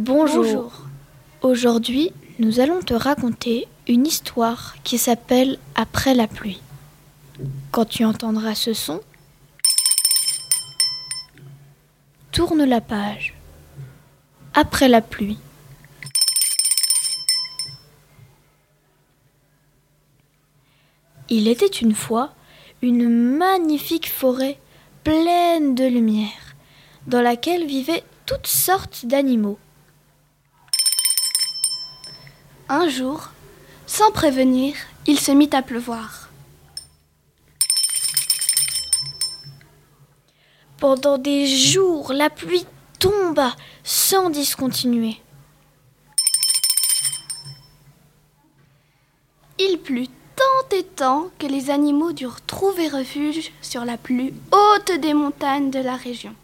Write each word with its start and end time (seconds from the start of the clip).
Bonjour. 0.00 0.84
Aujourd'hui, 1.42 2.12
nous 2.38 2.60
allons 2.60 2.78
te 2.78 2.94
raconter 2.94 3.66
une 3.88 4.06
histoire 4.06 4.76
qui 4.84 4.96
s'appelle 4.96 5.58
Après 5.74 6.14
la 6.14 6.28
pluie. 6.28 6.60
Quand 7.72 7.84
tu 7.84 8.04
entendras 8.04 8.54
ce 8.54 8.74
son, 8.74 9.00
tourne 12.30 12.62
la 12.62 12.80
page. 12.80 13.34
Après 14.54 14.86
la 14.86 15.00
pluie. 15.00 15.38
Il 21.28 21.48
était 21.48 21.66
une 21.66 21.96
fois 21.96 22.30
une 22.82 23.08
magnifique 23.08 24.08
forêt 24.08 24.60
pleine 25.02 25.74
de 25.74 25.86
lumière, 25.86 26.54
dans 27.08 27.20
laquelle 27.20 27.66
vivaient 27.66 28.04
toutes 28.26 28.46
sortes 28.46 29.04
d'animaux. 29.04 29.58
Un 32.70 32.90
jour, 32.90 33.30
sans 33.86 34.10
prévenir, 34.10 34.74
il 35.06 35.18
se 35.18 35.32
mit 35.32 35.48
à 35.52 35.62
pleuvoir. 35.62 36.28
Pendant 40.76 41.16
des 41.16 41.46
jours, 41.46 42.12
la 42.12 42.28
pluie 42.28 42.66
tomba 42.98 43.56
sans 43.84 44.28
discontinuer. 44.28 45.16
Il 49.58 49.78
plut 49.78 50.10
tant 50.36 50.76
et 50.76 50.84
tant 50.84 51.30
que 51.38 51.46
les 51.46 51.70
animaux 51.70 52.12
durent 52.12 52.42
trouver 52.42 52.88
refuge 52.88 53.50
sur 53.62 53.86
la 53.86 53.96
plus 53.96 54.34
haute 54.52 55.00
des 55.00 55.14
montagnes 55.14 55.70
de 55.70 55.80
la 55.80 55.96
région. 55.96 56.34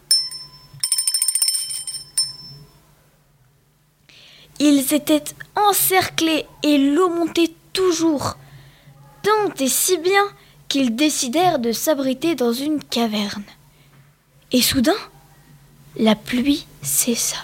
Ils 4.67 4.95
étaient 4.95 5.25
encerclés 5.57 6.47
et 6.63 6.79
l'eau 6.79 7.11
montait 7.11 7.53
toujours, 7.75 8.39
tant 9.23 9.53
et 9.61 9.69
si 9.69 9.99
bien 9.99 10.25
qu'ils 10.69 10.97
décidèrent 10.97 11.59
de 11.59 11.71
s'abriter 11.71 12.35
dans 12.35 12.55
une 12.55 12.83
caverne. 12.83 13.45
Et 14.53 14.63
soudain, 14.63 14.97
la 15.99 16.15
pluie 16.15 16.67
cessa. 16.81 17.37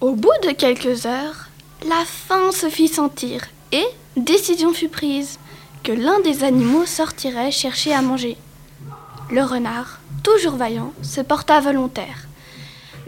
Au 0.00 0.16
bout 0.16 0.36
de 0.42 0.50
quelques 0.50 1.06
heures, 1.06 1.48
la 1.86 2.04
faim 2.04 2.50
se 2.50 2.68
fit 2.68 2.88
sentir 2.88 3.42
et 3.70 3.86
décision 4.16 4.72
fut 4.72 4.88
prise 4.88 5.38
que 5.84 5.92
l'un 5.92 6.18
des 6.22 6.42
animaux 6.42 6.86
sortirait 6.86 7.52
chercher 7.52 7.94
à 7.94 8.02
manger. 8.02 8.36
Le 9.30 9.44
renard, 9.44 10.00
toujours 10.24 10.56
vaillant, 10.56 10.92
se 11.02 11.20
porta 11.20 11.60
volontaire. 11.60 12.26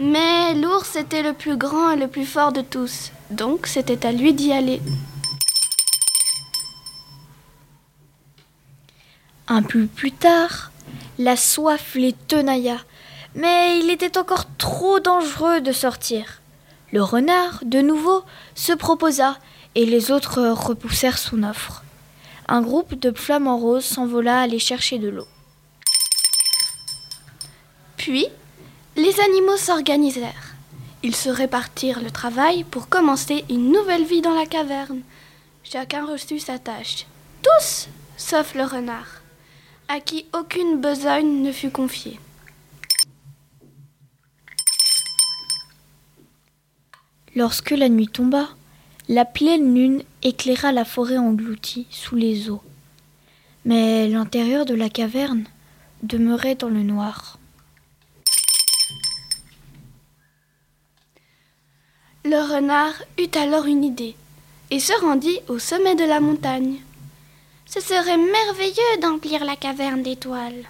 Mais 0.03 0.55
l'ours 0.55 0.95
était 0.95 1.21
le 1.21 1.33
plus 1.33 1.57
grand 1.57 1.91
et 1.91 1.95
le 1.95 2.07
plus 2.07 2.25
fort 2.25 2.51
de 2.51 2.61
tous, 2.61 3.11
donc 3.29 3.67
c'était 3.67 4.03
à 4.03 4.11
lui 4.11 4.33
d'y 4.33 4.51
aller. 4.51 4.81
Un 9.47 9.61
peu 9.61 9.85
plus 9.85 10.11
tard, 10.11 10.71
la 11.19 11.35
soif 11.35 11.93
les 11.93 12.13
tenailla, 12.13 12.77
mais 13.35 13.77
il 13.77 13.91
était 13.91 14.17
encore 14.17 14.45
trop 14.57 14.99
dangereux 14.99 15.61
de 15.61 15.71
sortir. 15.71 16.41
Le 16.91 17.03
renard, 17.03 17.59
de 17.63 17.81
nouveau, 17.81 18.23
se 18.55 18.73
proposa, 18.73 19.37
et 19.75 19.85
les 19.85 20.09
autres 20.09 20.41
repoussèrent 20.41 21.19
son 21.19 21.43
offre. 21.43 21.83
Un 22.47 22.63
groupe 22.63 22.95
de 22.95 23.15
flamants 23.15 23.59
roses 23.59 23.85
s'envola 23.85 24.41
aller 24.41 24.57
chercher 24.57 24.97
de 24.97 25.09
l'eau. 25.09 25.27
Puis, 27.97 28.29
les 28.95 29.19
animaux 29.19 29.57
s'organisèrent. 29.57 30.55
Ils 31.03 31.15
se 31.15 31.29
répartirent 31.29 32.01
le 32.01 32.11
travail 32.11 32.63
pour 32.63 32.89
commencer 32.89 33.45
une 33.49 33.71
nouvelle 33.71 34.05
vie 34.05 34.21
dans 34.21 34.33
la 34.35 34.45
caverne. 34.45 35.01
Chacun 35.63 36.05
reçut 36.05 36.39
sa 36.39 36.59
tâche. 36.59 37.05
Tous, 37.41 37.87
sauf 38.17 38.53
le 38.53 38.63
renard, 38.63 39.21
à 39.87 39.99
qui 39.99 40.25
aucune 40.33 40.79
besogne 40.79 41.41
ne 41.41 41.51
fut 41.51 41.71
confiée. 41.71 42.19
Lorsque 47.35 47.71
la 47.71 47.87
nuit 47.87 48.09
tomba, 48.09 48.49
la 49.07 49.25
pleine 49.25 49.73
lune 49.73 50.03
éclaira 50.21 50.71
la 50.71 50.85
forêt 50.85 51.17
engloutie 51.17 51.87
sous 51.89 52.15
les 52.15 52.49
eaux. 52.49 52.61
Mais 53.63 54.07
l'intérieur 54.07 54.65
de 54.65 54.75
la 54.75 54.89
caverne 54.89 55.45
demeurait 56.03 56.55
dans 56.55 56.69
le 56.69 56.83
noir. 56.83 57.37
Le 62.31 62.37
renard 62.37 62.93
eut 63.19 63.37
alors 63.37 63.65
une 63.65 63.83
idée 63.83 64.15
et 64.69 64.79
se 64.79 64.93
rendit 65.01 65.41
au 65.49 65.59
sommet 65.59 65.95
de 65.95 66.05
la 66.05 66.21
montagne. 66.21 66.77
Ce 67.65 67.81
serait 67.81 68.15
merveilleux 68.15 69.01
d'emplir 69.01 69.43
la 69.43 69.57
caverne 69.57 70.01
d'étoiles. 70.01 70.63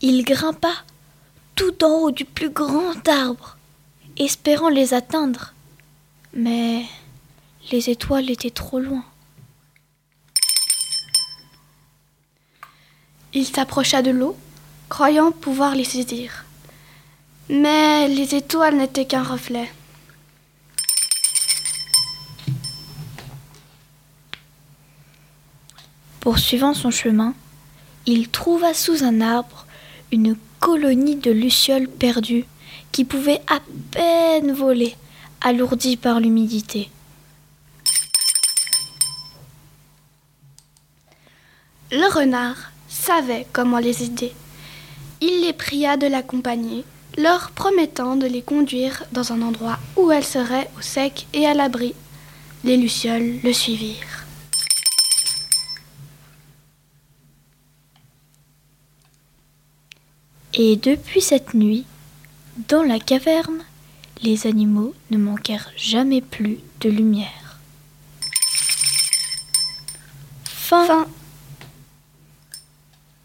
Il 0.00 0.22
grimpa 0.22 0.70
tout 1.56 1.82
en 1.82 1.88
haut 2.02 2.10
du 2.12 2.24
plus 2.24 2.50
grand 2.50 3.08
arbre, 3.08 3.56
espérant 4.16 4.68
les 4.68 4.94
atteindre. 4.94 5.52
Mais 6.32 6.84
les 7.72 7.90
étoiles 7.90 8.30
étaient 8.30 8.50
trop 8.50 8.78
loin. 8.78 9.04
Il 13.34 13.46
s'approcha 13.46 14.00
de 14.00 14.12
l'eau, 14.12 14.36
croyant 14.88 15.32
pouvoir 15.32 15.74
les 15.74 15.84
saisir. 15.84 16.44
Mais 17.48 18.08
les 18.08 18.34
étoiles 18.34 18.76
n'étaient 18.76 19.04
qu'un 19.04 19.22
reflet. 19.22 19.70
Poursuivant 26.20 26.74
son 26.74 26.90
chemin, 26.90 27.34
il 28.04 28.28
trouva 28.28 28.74
sous 28.74 29.04
un 29.04 29.20
arbre 29.20 29.66
une 30.10 30.36
colonie 30.58 31.16
de 31.16 31.30
lucioles 31.30 31.88
perdues 31.88 32.44
qui 32.90 33.04
pouvaient 33.04 33.42
à 33.46 33.60
peine 33.90 34.52
voler, 34.52 34.96
alourdies 35.40 35.96
par 35.96 36.18
l'humidité. 36.18 36.90
Le 41.92 42.12
renard 42.12 42.72
savait 42.88 43.46
comment 43.52 43.78
les 43.78 44.02
aider. 44.02 44.32
Il 45.20 45.40
les 45.40 45.52
pria 45.52 45.96
de 45.96 46.06
l'accompagner, 46.06 46.84
leur 47.16 47.50
promettant 47.52 48.16
de 48.16 48.26
les 48.26 48.42
conduire 48.42 49.04
dans 49.12 49.32
un 49.32 49.40
endroit 49.42 49.78
où 49.96 50.10
elles 50.10 50.24
seraient 50.24 50.70
au 50.78 50.82
sec 50.82 51.26
et 51.32 51.46
à 51.46 51.54
l'abri. 51.54 51.94
Les 52.64 52.76
lucioles 52.76 53.40
le 53.42 53.52
suivirent. 53.52 54.24
Et 60.52 60.76
depuis 60.76 61.20
cette 61.20 61.54
nuit, 61.54 61.84
dans 62.68 62.82
la 62.82 62.98
caverne, 62.98 63.62
les 64.22 64.46
animaux 64.46 64.94
ne 65.10 65.18
manquèrent 65.18 65.70
jamais 65.76 66.22
plus 66.22 66.58
de 66.80 66.88
lumière. 66.88 67.58
Fin. 70.44 71.06